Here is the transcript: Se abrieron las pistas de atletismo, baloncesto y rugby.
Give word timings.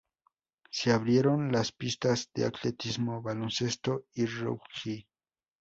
Se 0.71 0.91
abrieron 0.91 1.51
las 1.51 1.71
pistas 1.71 2.31
de 2.33 2.45
atletismo, 2.45 3.21
baloncesto 3.21 4.05
y 4.15 4.25
rugby. 4.25 5.07